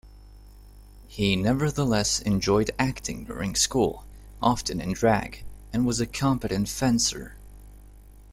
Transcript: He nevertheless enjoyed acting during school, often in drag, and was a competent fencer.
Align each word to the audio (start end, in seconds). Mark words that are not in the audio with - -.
He 1.07 1.35
nevertheless 1.35 2.21
enjoyed 2.21 2.71
acting 2.79 3.23
during 3.25 3.53
school, 3.53 4.03
often 4.41 4.81
in 4.81 4.93
drag, 4.93 5.43
and 5.71 5.85
was 5.85 6.01
a 6.01 6.07
competent 6.07 6.69
fencer. 6.69 7.35